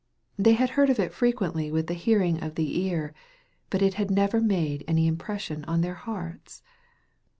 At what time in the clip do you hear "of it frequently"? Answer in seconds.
0.89-1.71